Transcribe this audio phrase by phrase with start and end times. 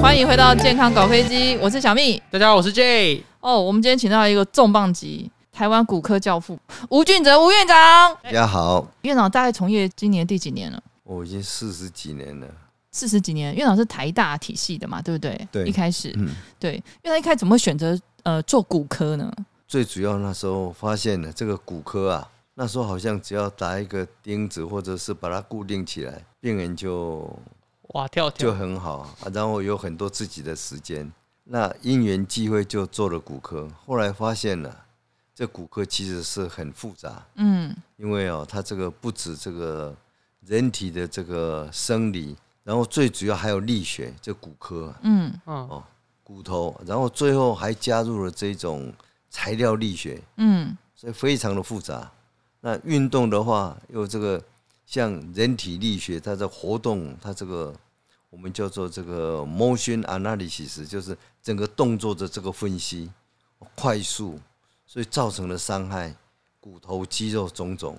[0.00, 2.22] 欢迎回到健康搞飞机，我是小蜜。
[2.30, 3.22] 大家好，我是 J。
[3.40, 6.58] 哦，我们今天请到一个重磅级台湾骨科教父
[6.88, 8.16] 吴俊哲吴院长。
[8.22, 10.80] 大家好，院长大概从业今年第几年了？
[11.02, 12.46] 我已经四十几年了。
[12.92, 15.48] 四十几年，院长是台大体系的嘛，对不对？
[15.50, 16.72] 对，一开始，嗯，对。
[17.02, 19.30] 院长一开始怎么会选择呃做骨科呢？
[19.66, 27.28] 最主要那时候发现了这个骨科啊，那时候好像只要打一个钉子，或者是把它固定起来，病人就
[27.88, 31.10] 哇跳跳就很好啊，然后有很多自己的时间。
[31.44, 34.84] 那因缘际会就做了骨科，后来发现了
[35.34, 39.96] 这骨科其实是很复杂，嗯，因为哦，它这个不止这个
[40.40, 45.82] 人体的这个生理，然后最主要还有力学，这骨科，嗯哦，
[46.22, 48.92] 骨头，然后最后还加入了这种。
[49.30, 52.10] 材料力学，嗯，所以非常的复杂。
[52.62, 54.42] 那运动的话，又这个
[54.86, 57.74] 像人体力学，它的活动，它这个
[58.30, 63.10] 我们叫做这个 motion analysis，就是整个动作的这个分析，
[63.74, 64.38] 快速，
[64.86, 66.14] 所以造成了伤害，
[66.60, 67.98] 骨头、肌肉种种。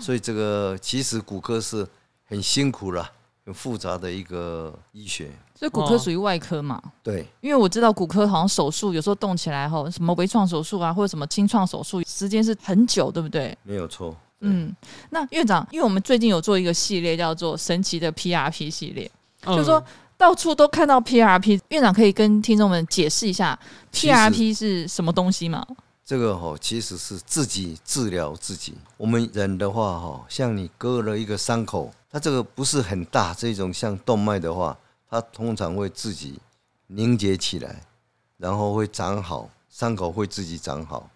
[0.00, 1.86] 所以这个其实骨科是
[2.24, 3.12] 很辛苦了。
[3.42, 6.80] 很复杂的一个医学，所以骨科属于外科嘛？
[7.02, 13.56] 对，因为我知道骨科好像手术有时候动起来后，什么微创手术啊，或者什么清创手术，时间是很久，对不对？
[13.62, 14.14] 没有错。
[14.40, 14.72] 嗯，
[15.08, 19.10] 那院长，因为我们最近有做一个系列叫做“神奇的 PRP 系列”，
[19.42, 19.82] 就是说
[20.16, 23.58] 到处都看到 PRP，院长可以跟听众们解释一下
[23.92, 25.66] PRP 是什么东西吗？
[26.04, 28.74] 这个哈其实是自己治疗自己。
[28.96, 34.76] 我们人的话哈，像你割了一个伤口，它这个不是很大，这种像动脉的话，
[35.08, 36.40] 它通常会自己
[36.88, 37.82] 凝结起来，
[38.38, 41.08] 然后会长好，伤口会自己长好。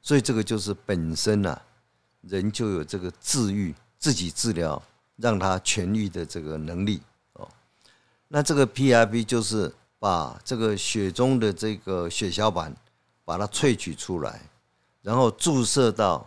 [0.00, 1.60] 所以这个就是本身啊，
[2.22, 4.80] 人就有这个治愈、自己治疗、
[5.16, 7.07] 让它痊愈的这个能力哦。
[8.28, 12.74] 那这个 PRP 就是把这个血中的这个血小板。
[13.28, 14.40] 把它萃取出来，
[15.02, 16.26] 然后注射到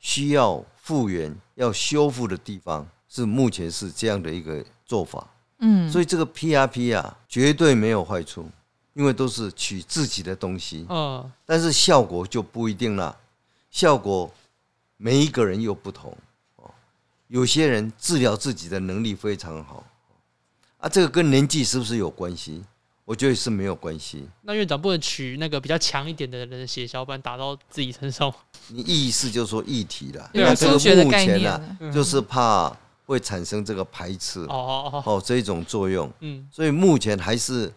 [0.00, 5.24] 需要复原、要修复的地方，是目前是这样的一个做法。
[5.60, 8.50] 嗯，所以这个 PRP 啊，绝对没有坏处，
[8.94, 10.84] 因为都是取自己的东西。
[10.88, 13.16] 嗯，但是效果就不一定了，
[13.70, 14.28] 效果
[14.96, 16.12] 每一个人又不同。
[16.56, 16.68] 哦，
[17.28, 19.84] 有些人治疗自己的能力非常好，
[20.82, 22.60] 啊，这个跟年纪是不是有关系？
[23.04, 24.28] 我觉得是没有关系。
[24.42, 28.32] 那院长不能取那个比较强一点的人的血小板打到自己身上？
[28.66, 30.28] 你意思就是说液体了？
[30.32, 32.76] 对啊这个目前呢，就是怕
[33.06, 36.12] 会产生这个排斥哦哦这种作用。
[36.20, 37.72] 嗯，所以目前还是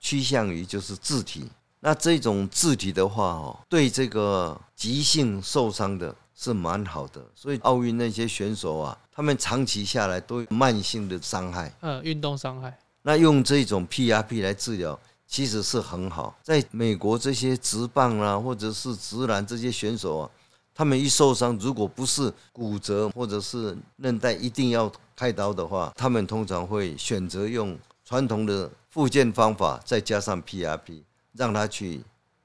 [0.00, 1.48] 趋向于就是自体。
[1.80, 7.24] 那这种自体的话哦，对这个急性受伤的是蛮好的。
[7.34, 11.72] 所以奥运那些选手啊，他们长期下来都有慢性的伤害。
[11.80, 12.76] 嗯，运动伤害。
[13.02, 16.34] 那用这种 PRP 来治疗，其实是很好。
[16.42, 20.30] 在美国这些直棒啊，或者是直男这些选手啊，
[20.74, 31.02] 他们一受伤，如果不是骨折或者是韧带一定要开刀的话，他们通常会选择用传统的复健方法，再加上 PRP，
[31.34, 32.02] 让他去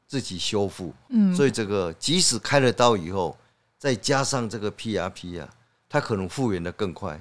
[0.07, 0.93] 自己修复。
[1.07, 3.37] 嗯，所以这个即使开了刀以后，
[3.79, 5.49] 再加上这个 PRP 啊，
[5.89, 7.19] 它可能复原的更快。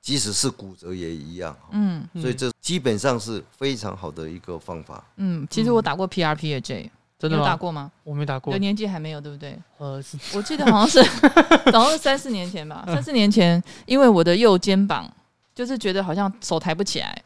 [0.00, 5.02] 即使是骨折也一样，嗯，所以这基本上是非常好的一个方法。
[5.16, 7.38] 嗯，其实我打过 PRP 的 J，真的？
[7.38, 7.90] 有打过吗？
[8.02, 9.58] 我没打过，有年纪还没有，对不对？
[9.78, 9.98] 呃，
[10.34, 11.02] 我记得好像是，
[11.72, 12.84] 好像是三四年前吧。
[12.86, 15.10] 三四年前，因为我的右肩膀
[15.54, 17.22] 就是觉得好像手抬不起来。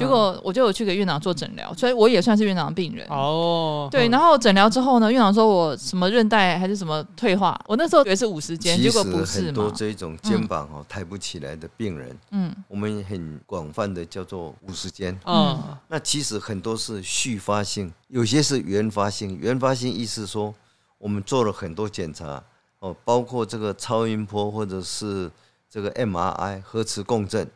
[0.00, 3.86] 结果我就有去给院长做诊疗，所以我也算是院长的病人哦。
[3.90, 9.46] 对，然后诊疗之后呢，院长说我什么韧带还是什么退化，我那时候以为是五十肩，结果不是嘛。
[9.46, 15.14] 很多这种肩膀哦抬不起来的病人，嗯，我们很广泛的叫做五十肩。
[15.26, 19.38] 嗯，那其实很多是续发性，有些是原发性。
[19.38, 20.54] 原发性意思说，
[20.96, 22.42] 我们做了很多检查
[22.78, 25.30] 哦，包括这个超音波或者是
[25.68, 27.46] 这个 MRI 核磁共振。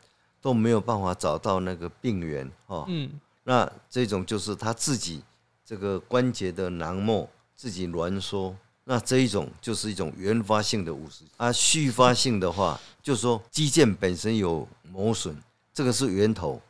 [0.44, 3.10] 都没有办法找到那个病源哦，嗯，
[3.44, 5.22] 那这种就是他自己
[5.64, 7.26] 这个关节的囊膜
[7.56, 8.54] 自己挛缩，
[8.84, 11.28] 那这一种就是一种原发性的五十肩。
[11.38, 15.34] 啊，续发性的话，就是说肌腱本身有磨损，
[15.72, 16.60] 这个是源头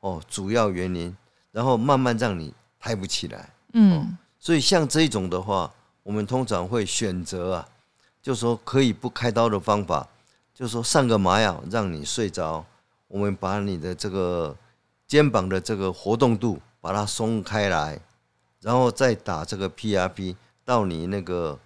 [0.00, 1.14] 哦，主要原因，
[1.52, 5.70] 然后慢慢让你抬不起来，嗯，所以像这种的话，
[6.02, 7.68] 我们通常会选择啊，
[8.22, 10.08] 就是说可以不开刀的方法，
[10.54, 12.64] 就是说上个麻药让你睡着。
[13.08, 14.56] 我们把你的这个
[15.06, 17.98] 肩膀的这个活动度把它松开来，
[18.60, 21.58] 然后再打这个 PRP 到你那个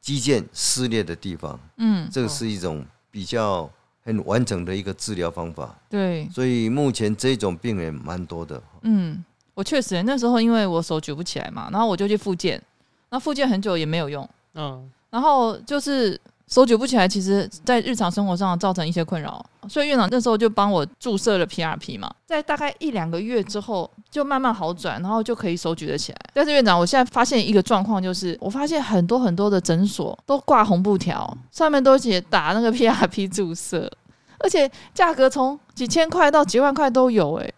[0.00, 1.58] 肌腱撕裂的地方。
[1.76, 3.70] 嗯，这个是一种比较
[4.04, 5.74] 很完整的一个治疗方法。
[5.88, 8.62] 对，所以目前这种病人蛮多的。
[8.82, 9.24] 嗯，
[9.54, 12.62] 我确实那时候因为我手举不起来嘛，然后我就去复健，
[13.10, 14.28] 那复健很久也没有用。
[14.54, 16.20] 嗯，然后就是。
[16.48, 26.18] 手举不起来，其实在日常生活上造成一些困扰，所以院长那时候就帮我注射了 PRP 嘛，在大概一两个月之后就慢慢好转，然后就可以手举得起来。
[26.34, 33.90] 但是院长，我现在发现一个状况，就是我发现很多很多的诊所都挂红布条，上面都写打那个 PRP 注射，
[34.38, 37.52] 而且价格从几千块到几万块都有，哎，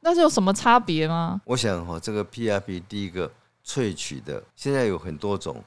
[0.00, 1.40] 那是有什么差别吗？
[1.44, 3.30] 我想哈，这个 PRP 第一个
[3.66, 5.62] 萃取的现在有很多种，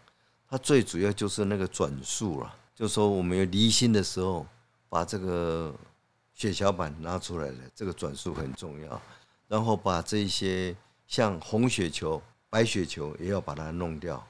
[0.50, 2.54] 它最主要就是那个转速了。
[2.76, 4.46] 就说我们有离心的时候，
[4.96, 5.76] 把这个
[6.34, 9.02] 血小板拿出来了，这个转速很重要。
[9.46, 10.74] 然后把这些
[11.06, 14.26] 像红血球、白血球也要把它弄掉。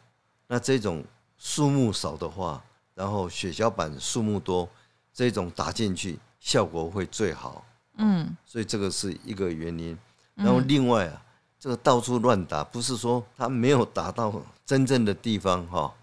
[0.47, 1.05] 那这种
[1.37, 2.63] 数目少的话，
[2.95, 4.67] 然后血小板数目多，
[5.13, 7.63] 这种打进去效果会最好。
[7.99, 9.95] 嗯，所以这个是一个原因。
[10.33, 11.21] 然后另外啊，
[11.59, 15.93] 这个到处乱打，不是说它没有打到真正的地方哈。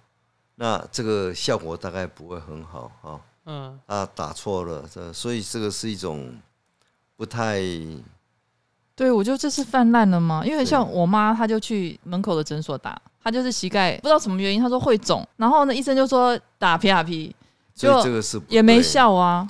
[0.55, 6.37] 那这个效果大概不会很好哈，嗯，啊，打错了，这所以这个是一种
[7.17, 7.61] 不太，
[8.95, 10.43] 对，我觉得这是泛滥了吗？
[10.47, 17.33] 因为像我妈，她就去门口的诊所打，她就是膝盖不知道什么原因，她说会肿，然后呢，医生就说打 PRP，
[17.75, 19.49] 所以这个是也没效啊，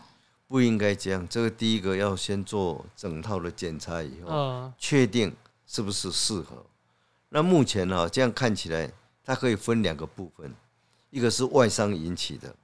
[0.49, 1.27] 不应该这样。
[1.29, 5.35] 这个第一个要先做整套的检查以后，确定
[5.67, 6.65] 是不是适合。
[7.29, 8.91] 那目前呢，这样看起来，
[9.25, 10.55] 它可以分两个部分。
[11.11, 12.62] 一个是外伤引起的啊，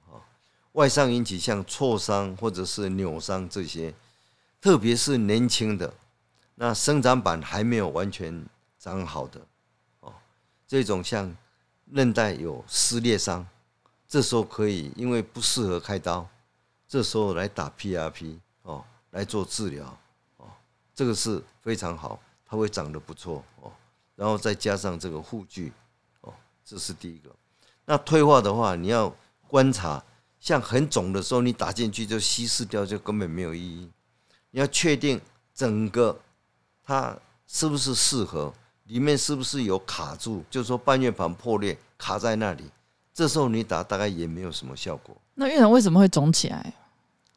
[0.73, 3.93] 外伤引起像挫伤或者是扭伤这些，
[4.61, 5.93] 特别是年轻的，
[6.55, 8.45] 那生长板还没有完全
[8.77, 9.41] 长好的
[10.01, 10.13] 哦，
[10.67, 11.35] 这种像
[11.91, 13.45] 韧带有撕裂伤，
[14.07, 16.27] 这时候可以因为不适合开刀，
[16.87, 19.97] 这时候来打 PRP 哦，来做治疗
[20.37, 20.47] 哦，
[20.93, 23.71] 这个是非常好，它会长得不错哦，
[24.15, 25.73] 然后再加上这个护具
[26.21, 26.33] 哦，
[26.63, 27.29] 这是第一个。
[27.85, 29.11] 那退化的话，你要
[29.47, 30.03] 观察，
[30.39, 33.89] 像很肿的时候，你打进去就稀释掉，就根本没有意义。
[34.51, 35.19] 你要确定
[35.53, 36.17] 整个
[36.83, 38.53] 它是不是适合，
[38.85, 42.63] 里面是不是有卡住，就是说半月板破裂卡在那里，
[43.13, 45.15] 这时候你打大概也没有什么效果。
[45.35, 46.73] 那院长为什么会肿起来？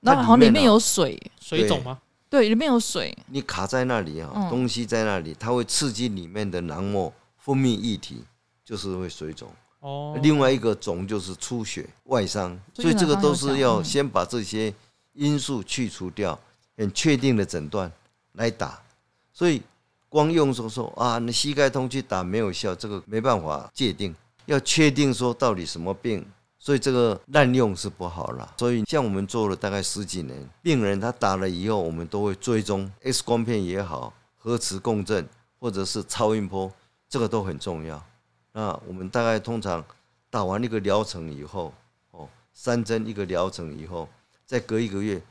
[0.00, 2.00] 那好像里面有水，水肿吗？
[2.28, 3.16] 对，里面有水。
[3.26, 8.24] 你卡在那里啊，东西在那里，它会刺激里面的囊膜分泌液体，
[8.64, 9.48] 就是会水肿。
[9.82, 14.72] 哦，另外一个肿就是出血外伤，所以这个都是要先把这些
[15.12, 16.38] 因素去除掉，
[16.76, 17.90] 很确定的诊断
[18.34, 18.80] 来打。
[19.32, 19.60] 所以
[20.08, 24.14] 光用说说啊，你膝盖痛去打没有效，这个没办法界定，
[24.46, 26.24] 要确定说到底什么病，
[26.60, 28.54] 所以这个滥用是不好了。
[28.58, 36.70] 所以像我们做了大概十几年，病人他打了以后，我们都会追踪 X 光片也好，核磁共振或者是超音波，
[37.08, 38.00] 这个都很重要。
[38.52, 39.84] 那我们大概通常
[40.28, 41.72] 打完一个疗程以后，
[42.10, 44.08] 哦，三针一个疗程以后，
[44.44, 45.22] 再隔一个月，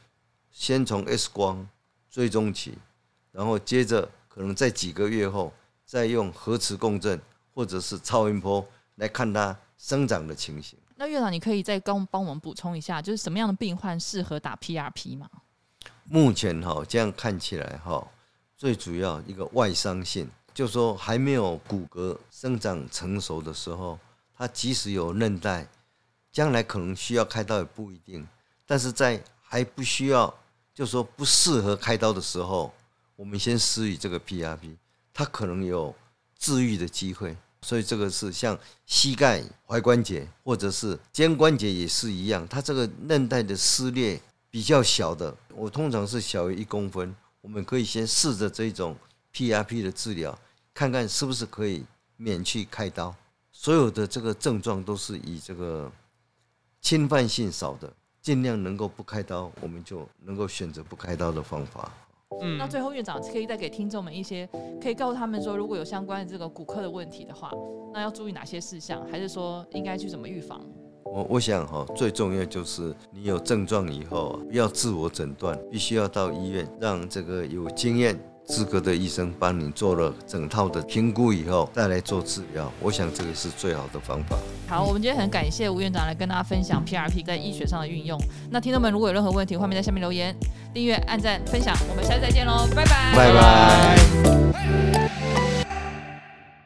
[0.51, 1.67] 先从 X 光
[2.09, 2.77] 追踪起，
[3.31, 5.53] 然后接着可能在几个月后，
[5.85, 7.21] 再用核磁共振
[7.53, 8.65] 或者是超音波
[8.95, 10.77] 来看它生长的情形。
[10.95, 15.29] 那院长，你可以再帮帮我们补充一下，就是什么样的病患适合打 PRP 吗？
[16.03, 18.07] 目前哈，这样看起来哈，
[18.57, 20.29] 最主要一个外伤性。
[20.53, 23.97] 就说还没有骨骼生长成熟的时候，
[24.37, 25.67] 它即使有韧带，
[26.31, 28.27] 将来可能需要开刀也不一定。
[28.65, 30.33] 但是在还不需要，
[30.73, 32.73] 就说不适合开刀的时候，
[33.15, 34.75] 我们先施予这个 PRP，
[35.13, 35.95] 它可能有
[36.37, 37.35] 治愈的机会。
[37.63, 48.97] 所以这个是像膝盖、踝关节或者是肩关节也是一样，它这个韧带的撕裂比较小的，我通常是小于一公分，我们可以先试着这种。
[49.33, 50.37] PRP 的治疗，
[50.73, 51.83] 看看是不是可以
[52.17, 53.13] 免去开刀。
[53.51, 55.91] 所有的这个症状都是以这个
[56.81, 61.91] 侵犯性少的，尽量能够不开刀，我们就能够选择不开刀的方法。
[62.41, 64.49] 嗯，那最后院长可以再给听众们一些，
[64.81, 67.51] 可以告诉他们说，如果有相关的这个骨科的问题的话，
[67.93, 70.65] 那要注意哪些事项，还是说应该去怎么预防？
[71.03, 78.17] 我我想哈，最重要就是你有症状以后，不要自我诊断，必须要到医院，让这个有经验。
[78.51, 84.35] 资格的医生帮你做了整套的评估以后，再来做治疗，我想这个是最好的方法。
[84.67, 88.19] 好，我们今天很感谢吴院长来跟大家分享 PRP 在医学上的运用。
[88.49, 90.35] 那听众们如果有任何问题，欢迎在下面留言、
[90.73, 91.73] 订阅、按赞、分享。
[91.89, 94.90] 我们下次再见喽，拜拜，拜拜。